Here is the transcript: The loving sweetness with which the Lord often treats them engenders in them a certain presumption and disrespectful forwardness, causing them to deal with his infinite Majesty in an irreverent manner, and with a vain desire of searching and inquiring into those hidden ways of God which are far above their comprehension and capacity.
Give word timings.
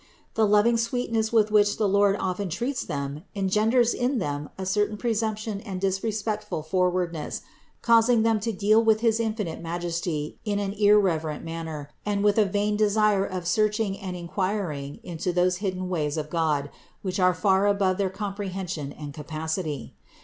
The 0.33 0.47
loving 0.47 0.77
sweetness 0.77 1.31
with 1.31 1.51
which 1.51 1.77
the 1.77 1.87
Lord 1.87 2.17
often 2.19 2.49
treats 2.49 2.83
them 2.83 3.23
engenders 3.35 3.93
in 3.93 4.17
them 4.17 4.49
a 4.57 4.65
certain 4.65 4.97
presumption 4.97 5.61
and 5.61 5.79
disrespectful 5.79 6.63
forwardness, 6.63 7.43
causing 7.83 8.23
them 8.23 8.39
to 8.39 8.51
deal 8.51 8.83
with 8.83 9.01
his 9.01 9.19
infinite 9.19 9.61
Majesty 9.61 10.39
in 10.43 10.57
an 10.57 10.73
irreverent 10.73 11.45
manner, 11.45 11.91
and 12.03 12.23
with 12.23 12.39
a 12.39 12.45
vain 12.45 12.75
desire 12.77 13.25
of 13.25 13.45
searching 13.45 13.95
and 13.95 14.15
inquiring 14.15 14.99
into 15.03 15.31
those 15.31 15.57
hidden 15.57 15.87
ways 15.87 16.17
of 16.17 16.31
God 16.31 16.71
which 17.03 17.19
are 17.19 17.35
far 17.35 17.67
above 17.67 17.99
their 17.99 18.09
comprehension 18.09 18.91
and 18.91 19.13
capacity. 19.13 19.93